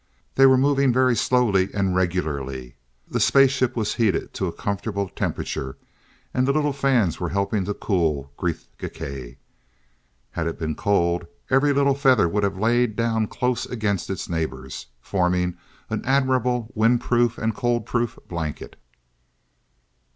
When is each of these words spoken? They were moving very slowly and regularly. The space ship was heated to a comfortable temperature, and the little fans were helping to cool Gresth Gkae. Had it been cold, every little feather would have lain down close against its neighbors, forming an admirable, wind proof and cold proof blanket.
They 0.33 0.47
were 0.47 0.57
moving 0.57 0.91
very 0.91 1.15
slowly 1.15 1.69
and 1.75 1.95
regularly. 1.95 2.73
The 3.07 3.19
space 3.19 3.51
ship 3.51 3.75
was 3.75 3.93
heated 3.93 4.33
to 4.33 4.47
a 4.47 4.51
comfortable 4.51 5.09
temperature, 5.09 5.77
and 6.33 6.47
the 6.47 6.51
little 6.51 6.73
fans 6.73 7.19
were 7.19 7.29
helping 7.29 7.65
to 7.65 7.75
cool 7.75 8.33
Gresth 8.35 8.65
Gkae. 8.79 9.37
Had 10.31 10.47
it 10.47 10.57
been 10.57 10.73
cold, 10.73 11.27
every 11.51 11.71
little 11.71 11.93
feather 11.93 12.27
would 12.27 12.41
have 12.41 12.57
lain 12.57 12.95
down 12.95 13.27
close 13.27 13.67
against 13.67 14.09
its 14.09 14.27
neighbors, 14.27 14.87
forming 14.99 15.55
an 15.91 16.03
admirable, 16.03 16.71
wind 16.73 16.99
proof 17.01 17.37
and 17.37 17.53
cold 17.53 17.85
proof 17.85 18.17
blanket. 18.27 18.77